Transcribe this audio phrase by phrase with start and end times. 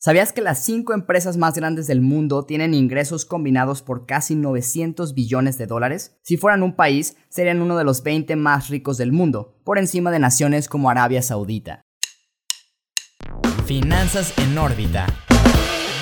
[0.00, 5.12] ¿Sabías que las cinco empresas más grandes del mundo tienen ingresos combinados por casi 900
[5.12, 6.16] billones de dólares?
[6.22, 10.12] Si fueran un país, serían uno de los 20 más ricos del mundo, por encima
[10.12, 11.82] de naciones como Arabia Saudita.
[13.66, 15.27] Finanzas en órbita.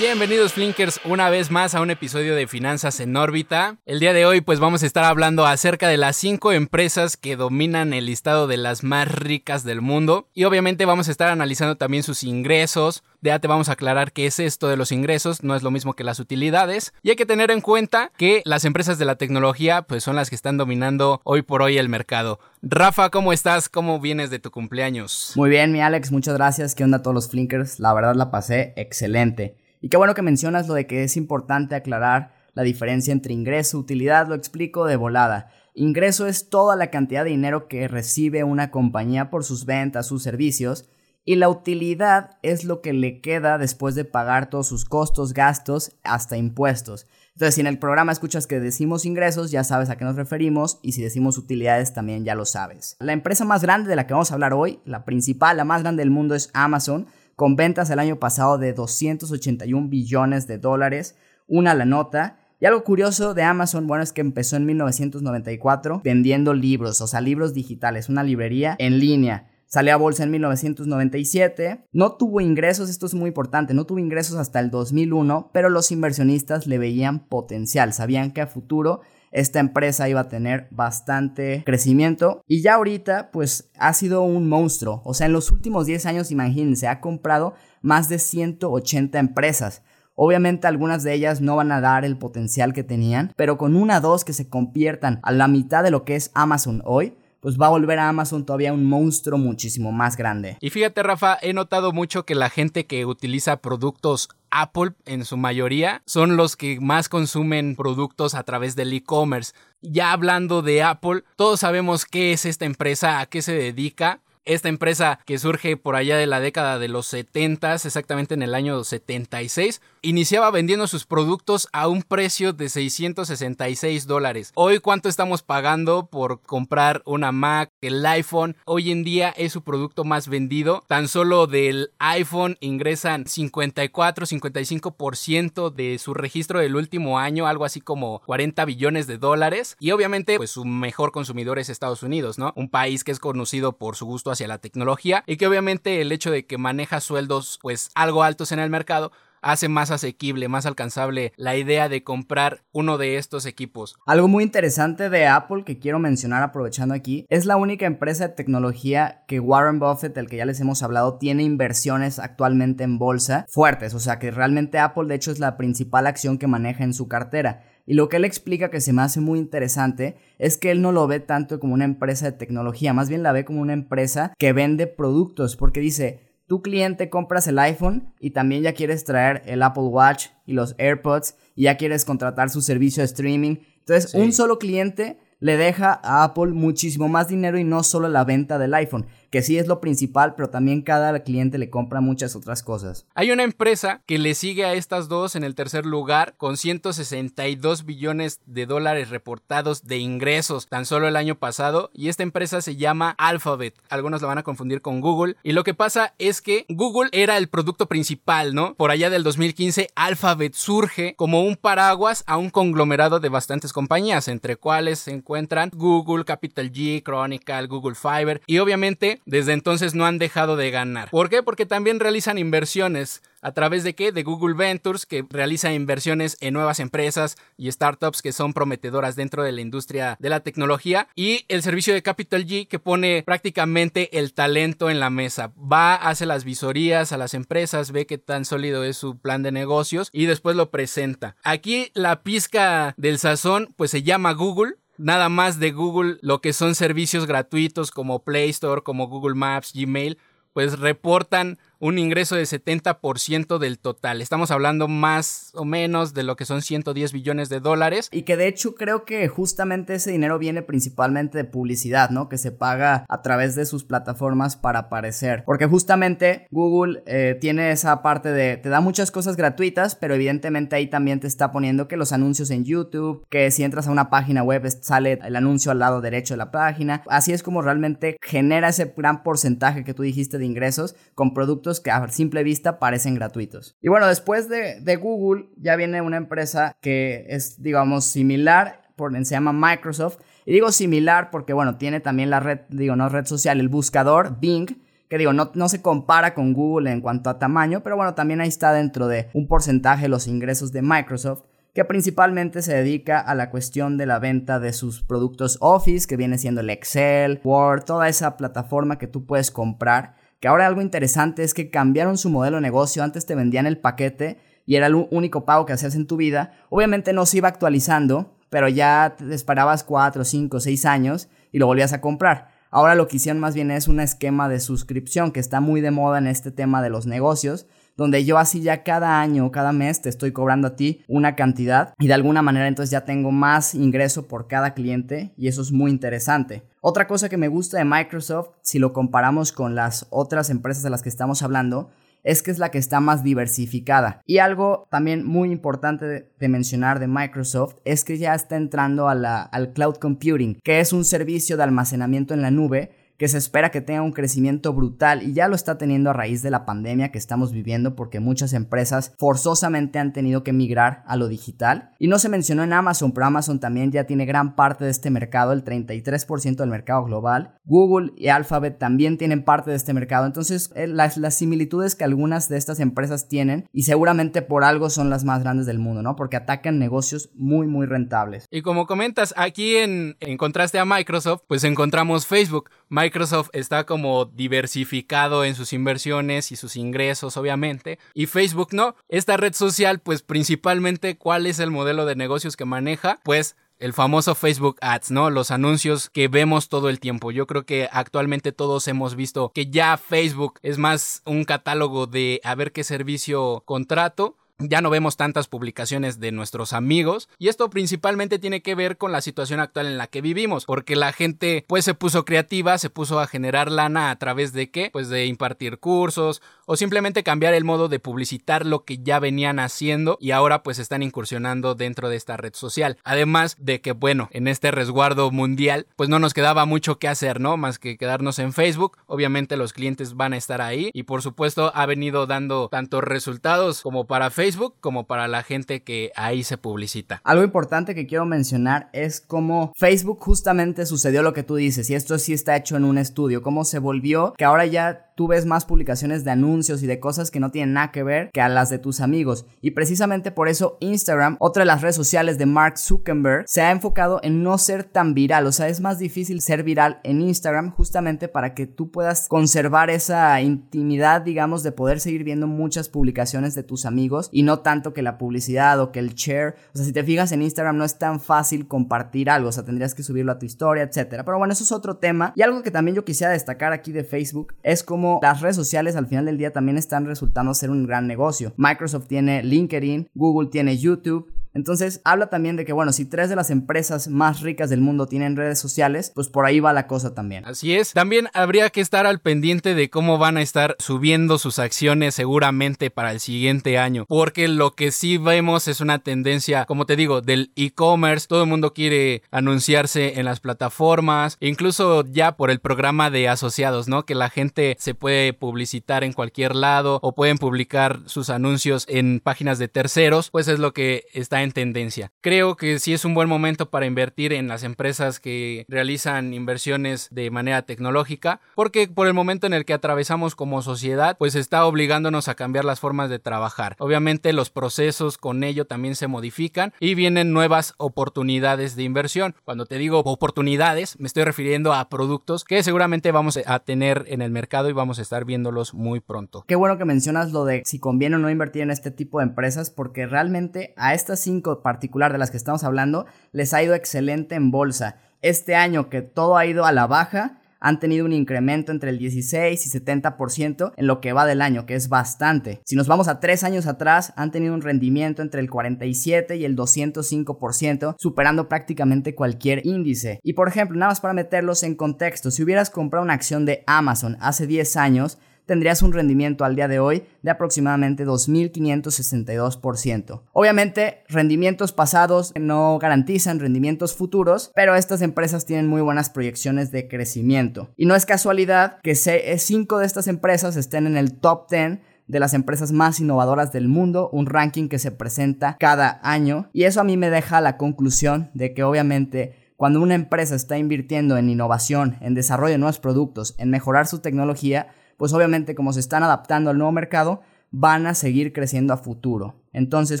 [0.02, 3.76] Bienvenidos Flinkers una vez más a un episodio de Finanzas en órbita.
[3.86, 7.36] El día de hoy pues vamos a estar hablando acerca de las 5 empresas que
[7.36, 11.76] dominan el listado de las más ricas del mundo y obviamente vamos a estar analizando
[11.76, 13.04] también sus ingresos.
[13.20, 15.92] Ya te vamos a aclarar qué es esto de los ingresos, no es lo mismo
[15.92, 19.82] que las utilidades y hay que tener en cuenta que las empresas de la tecnología
[19.82, 22.40] pues son las que están dominando hoy por hoy el mercado.
[22.60, 23.68] Rafa, ¿cómo estás?
[23.68, 25.34] ¿Cómo vienes de tu cumpleaños?
[25.36, 26.74] Muy bien, mi Alex, muchas gracias.
[26.74, 27.78] ¿Qué onda a todos los Flinkers?
[27.78, 29.61] La verdad la pasé excelente.
[29.82, 33.76] Y qué bueno que mencionas lo de que es importante aclarar la diferencia entre ingreso
[33.76, 35.50] y utilidad, lo explico de volada.
[35.74, 40.22] Ingreso es toda la cantidad de dinero que recibe una compañía por sus ventas, sus
[40.22, 40.88] servicios,
[41.24, 45.96] y la utilidad es lo que le queda después de pagar todos sus costos, gastos,
[46.04, 47.06] hasta impuestos.
[47.34, 50.78] Entonces, si en el programa escuchas que decimos ingresos, ya sabes a qué nos referimos,
[50.82, 52.96] y si decimos utilidades, también ya lo sabes.
[53.00, 55.82] La empresa más grande de la que vamos a hablar hoy, la principal, la más
[55.82, 61.16] grande del mundo es Amazon, con ventas el año pasado de 281 billones de dólares,
[61.46, 62.38] una la nota.
[62.60, 67.20] Y algo curioso de Amazon, bueno, es que empezó en 1994 vendiendo libros, o sea,
[67.20, 69.48] libros digitales, una librería en línea.
[69.66, 71.86] Salió a bolsa en 1997.
[71.92, 75.90] No tuvo ingresos, esto es muy importante, no tuvo ingresos hasta el 2001, pero los
[75.90, 79.00] inversionistas le veían potencial, sabían que a futuro
[79.32, 85.02] esta empresa iba a tener bastante crecimiento y ya ahorita pues ha sido un monstruo.
[85.04, 89.82] O sea, en los últimos 10 años, imagínense, ha comprado más de 180 empresas.
[90.14, 93.98] Obviamente algunas de ellas no van a dar el potencial que tenían, pero con una
[93.98, 97.58] o dos que se conviertan a la mitad de lo que es Amazon hoy, pues
[97.60, 100.58] va a volver a Amazon todavía un monstruo muchísimo más grande.
[100.60, 105.36] Y fíjate, Rafa, he notado mucho que la gente que utiliza productos Apple en su
[105.36, 109.54] mayoría son los que más consumen productos a través del e-commerce.
[109.80, 114.20] Ya hablando de Apple, todos sabemos qué es esta empresa, a qué se dedica.
[114.44, 118.56] Esta empresa que surge por allá de la década de los 70, exactamente en el
[118.56, 124.50] año 76, iniciaba vendiendo sus productos a un precio de 666 dólares.
[124.56, 128.56] Hoy, ¿cuánto estamos pagando por comprar una Mac, el iPhone?
[128.64, 130.82] Hoy en día es su producto más vendido.
[130.88, 137.80] Tan solo del iPhone ingresan 54, 55% de su registro del último año, algo así
[137.80, 139.76] como 40 billones de dólares.
[139.78, 142.52] Y obviamente, pues su mejor consumidor es Estados Unidos, ¿no?
[142.56, 146.12] Un país que es conocido por su gusto hacia la tecnología y que obviamente el
[146.12, 149.12] hecho de que maneja sueldos pues algo altos en el mercado
[149.42, 153.96] hace más asequible, más alcanzable la idea de comprar uno de estos equipos.
[154.06, 158.34] Algo muy interesante de Apple que quiero mencionar aprovechando aquí, es la única empresa de
[158.34, 163.44] tecnología que Warren Buffett, del que ya les hemos hablado, tiene inversiones actualmente en bolsa
[163.48, 166.94] fuertes, o sea que realmente Apple de hecho es la principal acción que maneja en
[166.94, 167.64] su cartera.
[167.86, 170.92] Y lo que él explica que se me hace muy interesante es que él no
[170.92, 174.32] lo ve tanto como una empresa de tecnología, más bien la ve como una empresa
[174.38, 179.42] que vende productos, porque dice, tu cliente compras el iPhone y también ya quieres traer
[179.46, 183.56] el Apple Watch y los AirPods y ya quieres contratar su servicio de streaming.
[183.78, 188.24] Entonces, un solo cliente le deja a Apple muchísimo más dinero y no solo la
[188.24, 192.36] venta del iPhone que sí es lo principal, pero también cada cliente le compra muchas
[192.36, 193.06] otras cosas.
[193.14, 197.86] Hay una empresa que le sigue a estas dos en el tercer lugar con 162
[197.86, 202.76] billones de dólares reportados de ingresos tan solo el año pasado y esta empresa se
[202.76, 203.74] llama Alphabet.
[203.88, 207.38] Algunos la van a confundir con Google y lo que pasa es que Google era
[207.38, 208.74] el producto principal, ¿no?
[208.74, 214.28] Por allá del 2015 Alphabet surge como un paraguas a un conglomerado de bastantes compañías,
[214.28, 220.06] entre cuales se encuentran Google, Capital G, Chronicle, Google Fiber y obviamente desde entonces no
[220.06, 221.10] han dejado de ganar.
[221.10, 221.42] ¿Por qué?
[221.42, 223.22] Porque también realizan inversiones.
[223.44, 224.12] ¿A través de qué?
[224.12, 229.42] De Google Ventures, que realiza inversiones en nuevas empresas y startups que son prometedoras dentro
[229.42, 231.08] de la industria de la tecnología.
[231.16, 235.52] Y el servicio de Capital G, que pone prácticamente el talento en la mesa.
[235.56, 239.50] Va, hace las visorías a las empresas, ve qué tan sólido es su plan de
[239.50, 241.34] negocios y después lo presenta.
[241.42, 246.52] Aquí la pizca del sazón, pues se llama Google nada más de Google lo que
[246.52, 250.18] son servicios gratuitos como Play Store, como Google Maps, Gmail,
[250.52, 254.22] pues reportan un ingreso de 70% del total.
[254.22, 258.08] Estamos hablando más o menos de lo que son 110 billones de dólares.
[258.12, 262.28] Y que de hecho creo que justamente ese dinero viene principalmente de publicidad, ¿no?
[262.28, 265.42] Que se paga a través de sus plataformas para aparecer.
[265.44, 270.76] Porque justamente Google eh, tiene esa parte de, te da muchas cosas gratuitas, pero evidentemente
[270.76, 274.08] ahí también te está poniendo que los anuncios en YouTube, que si entras a una
[274.08, 277.02] página web sale el anuncio al lado derecho de la página.
[277.08, 281.71] Así es como realmente genera ese gran porcentaje que tú dijiste de ingresos con productos
[281.80, 283.76] que a simple vista parecen gratuitos.
[283.80, 289.12] Y bueno, después de, de Google ya viene una empresa que es, digamos, similar, por,
[289.24, 290.18] se llama Microsoft.
[290.44, 294.40] Y digo similar porque, bueno, tiene también la red, digo, no red social, el buscador
[294.40, 294.68] Bing,
[295.08, 298.40] que digo, no, no, se compara con Google en cuanto a tamaño, pero bueno, también
[298.40, 301.42] ahí está dentro de un porcentaje de los ingresos de Microsoft
[301.74, 306.16] que principalmente se dedica a la cuestión de la venta de sus productos Office, que
[306.16, 310.14] viene siendo el Excel, Word, toda esa plataforma que tú puedes comprar.
[310.42, 313.78] Que ahora algo interesante es que cambiaron su modelo de negocio, antes te vendían el
[313.78, 316.52] paquete y era el único pago que hacías en tu vida.
[316.68, 321.66] Obviamente no se iba actualizando, pero ya te esperabas 4, 5, 6 años y lo
[321.66, 322.48] volvías a comprar.
[322.72, 325.92] Ahora lo que hicieron más bien es un esquema de suscripción que está muy de
[325.92, 330.02] moda en este tema de los negocios, donde yo así ya cada año, cada mes
[330.02, 333.74] te estoy cobrando a ti una cantidad y de alguna manera entonces ya tengo más
[333.74, 336.62] ingreso por cada cliente y eso es muy interesante.
[336.80, 340.90] Otra cosa que me gusta de Microsoft, si lo comparamos con las otras empresas de
[340.90, 341.90] las que estamos hablando,
[342.24, 344.22] es que es la que está más diversificada.
[344.26, 346.06] Y algo también muy importante
[346.38, 351.04] de, mencionar de Microsoft es que ya está entrando al cloud computing, que es un
[351.04, 355.32] servicio de almacenamiento en la nube que se espera que tenga un crecimiento brutal y
[355.32, 359.14] ya lo está teniendo a raíz de la pandemia que estamos viviendo porque muchas empresas
[359.16, 361.92] forzosamente han tenido que migrar a lo digital.
[362.00, 365.10] Y no se mencionó en Amazon, pero Amazon también ya tiene gran parte de este
[365.10, 367.54] mercado, el 33% del mercado global.
[367.64, 370.26] Google y Alphabet también tienen parte de este mercado.
[370.26, 374.90] Entonces, eh, las, las similitudes que algunas de estas empresas tienen y seguramente por algo
[374.90, 376.16] son las más grandes del mundo, ¿no?
[376.16, 378.46] Porque atacan negocios muy, muy rentables.
[378.50, 382.68] Y como comentas, aquí en, en contraste a Microsoft, pues encontramos Facebook.
[382.88, 383.11] Microsoft
[383.52, 388.94] está como diversificado en sus inversiones y sus ingresos, obviamente, y Facebook no.
[389.08, 393.20] Esta red social, pues principalmente, ¿cuál es el modelo de negocios que maneja?
[393.24, 395.28] Pues el famoso Facebook Ads, ¿no?
[395.30, 397.32] Los anuncios que vemos todo el tiempo.
[397.32, 402.40] Yo creo que actualmente todos hemos visto que ya Facebook es más un catálogo de
[402.44, 404.36] a ver qué servicio contrato
[404.68, 409.12] ya no vemos tantas publicaciones de nuestros amigos y esto principalmente tiene que ver con
[409.12, 412.90] la situación actual en la que vivimos porque la gente pues se puso creativa, se
[412.90, 414.90] puso a generar lana a través de qué?
[414.92, 419.58] Pues de impartir cursos o simplemente cambiar el modo de publicitar lo que ya venían
[419.58, 422.98] haciendo y ahora pues están incursionando dentro de esta red social.
[423.04, 427.40] Además de que bueno, en este resguardo mundial pues no nos quedaba mucho que hacer,
[427.40, 427.56] ¿no?
[427.56, 428.98] Más que quedarnos en Facebook.
[429.06, 433.82] Obviamente los clientes van a estar ahí y por supuesto ha venido dando tanto resultados
[433.82, 437.20] como para Facebook Facebook como para la gente que ahí se publicita.
[437.24, 441.94] Algo importante que quiero mencionar es cómo Facebook justamente sucedió lo que tú dices, y
[441.94, 445.46] esto sí está hecho en un estudio, cómo se volvió que ahora ya tú ves
[445.46, 448.48] más publicaciones de anuncios y de cosas que no tienen nada que ver que a
[448.48, 449.46] las de tus amigos.
[449.60, 453.70] Y precisamente por eso Instagram, otra de las redes sociales de Mark Zuckerberg, se ha
[453.70, 455.46] enfocado en no ser tan viral.
[455.46, 459.90] O sea, es más difícil ser viral en Instagram justamente para que tú puedas conservar
[459.90, 464.92] esa intimidad, digamos, de poder seguir viendo muchas publicaciones de tus amigos y no tanto
[464.92, 466.56] que la publicidad o que el share.
[466.74, 469.48] O sea, si te fijas en Instagram no es tan fácil compartir algo.
[469.48, 471.24] O sea, tendrías que subirlo a tu historia, etcétera.
[471.24, 472.32] Pero bueno, eso es otro tema.
[472.36, 474.82] Y algo que también yo quisiera destacar aquí de Facebook es
[475.22, 478.52] las redes sociales al final del día también están resultando ser un gran negocio.
[478.56, 483.36] Microsoft tiene LinkedIn, Google tiene YouTube, entonces habla también de que, bueno, si tres de
[483.36, 487.14] las empresas más ricas del mundo tienen redes sociales, pues por ahí va la cosa
[487.14, 487.44] también.
[487.44, 487.92] Así es.
[487.92, 492.90] También habría que estar al pendiente de cómo van a estar subiendo sus acciones seguramente
[492.90, 494.06] para el siguiente año.
[494.08, 498.26] Porque lo que sí vemos es una tendencia, como te digo, del e-commerce.
[498.26, 503.88] Todo el mundo quiere anunciarse en las plataformas, incluso ya por el programa de asociados,
[503.88, 504.04] ¿no?
[504.04, 509.20] Que la gente se puede publicitar en cualquier lado o pueden publicar sus anuncios en
[509.20, 512.12] páginas de terceros, pues es lo que está en tendencia.
[512.20, 517.08] Creo que sí es un buen momento para invertir en las empresas que realizan inversiones
[517.10, 521.66] de manera tecnológica, porque por el momento en el que atravesamos como sociedad, pues está
[521.66, 523.76] obligándonos a cambiar las formas de trabajar.
[523.78, 529.34] Obviamente los procesos con ello también se modifican y vienen nuevas oportunidades de inversión.
[529.44, 534.22] Cuando te digo oportunidades, me estoy refiriendo a productos que seguramente vamos a tener en
[534.22, 536.44] el mercado y vamos a estar viéndolos muy pronto.
[536.46, 539.24] Qué bueno que mencionas lo de si conviene o no invertir en este tipo de
[539.24, 544.34] empresas, porque realmente a estas particular de las que estamos hablando les ha ido excelente
[544.34, 544.96] en bolsa.
[545.22, 548.98] Este año que todo ha ido a la baja, han tenido un incremento entre el
[548.98, 552.60] 16 y 70% en lo que va del año, que es bastante.
[552.66, 556.44] Si nos vamos a tres años atrás, han tenido un rendimiento entre el 47 y
[556.44, 560.18] el 205%, superando prácticamente cualquier índice.
[560.24, 563.62] Y por ejemplo, nada más para meterlos en contexto, si hubieras comprado una acción de
[563.68, 570.22] Amazon hace 10 años, tendrías un rendimiento al día de hoy de aproximadamente 2.562%.
[570.32, 576.88] Obviamente, rendimientos pasados no garantizan rendimientos futuros, pero estas empresas tienen muy buenas proyecciones de
[576.88, 577.70] crecimiento.
[577.76, 582.20] Y no es casualidad que 5 de estas empresas estén en el top 10 de
[582.20, 586.50] las empresas más innovadoras del mundo, un ranking que se presenta cada año.
[586.52, 590.58] Y eso a mí me deja la conclusión de que obviamente cuando una empresa está
[590.58, 595.72] invirtiendo en innovación, en desarrollo de nuevos productos, en mejorar su tecnología, pues obviamente como
[595.72, 599.34] se están adaptando al nuevo mercado, van a seguir creciendo a futuro.
[599.52, 600.00] Entonces,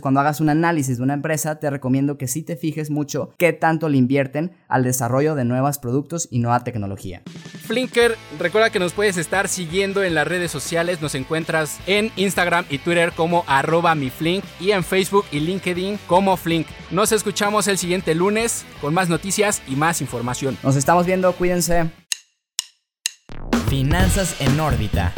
[0.00, 3.52] cuando hagas un análisis de una empresa, te recomiendo que sí te fijes mucho qué
[3.52, 7.22] tanto le invierten al desarrollo de nuevos productos y nueva tecnología.
[7.66, 11.02] Flinker, recuerda que nos puedes estar siguiendo en las redes sociales.
[11.02, 16.36] Nos encuentras en Instagram y Twitter como arroba miflink y en Facebook y LinkedIn como
[16.36, 16.68] Flink.
[16.92, 20.56] Nos escuchamos el siguiente lunes con más noticias y más información.
[20.62, 21.90] Nos estamos viendo, cuídense.
[23.72, 25.14] Finanzas en órbita